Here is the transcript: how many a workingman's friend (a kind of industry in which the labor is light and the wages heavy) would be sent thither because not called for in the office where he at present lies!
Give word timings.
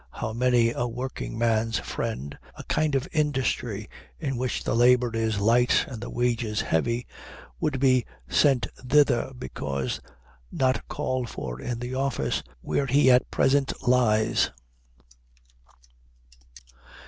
how 0.13 0.33
many 0.33 0.71
a 0.71 0.87
workingman's 0.87 1.77
friend 1.77 2.35
(a 2.55 2.63
kind 2.63 2.95
of 2.95 3.07
industry 3.11 3.87
in 4.19 4.35
which 4.35 4.63
the 4.63 4.75
labor 4.75 5.15
is 5.15 5.37
light 5.37 5.85
and 5.87 6.01
the 6.01 6.09
wages 6.09 6.61
heavy) 6.61 7.05
would 7.59 7.79
be 7.79 8.03
sent 8.27 8.65
thither 8.83 9.31
because 9.37 10.01
not 10.51 10.87
called 10.87 11.29
for 11.29 11.61
in 11.61 11.77
the 11.77 11.93
office 11.93 12.41
where 12.61 12.87
he 12.87 13.11
at 13.11 13.29
present 13.29 13.71
lies! 13.87 14.49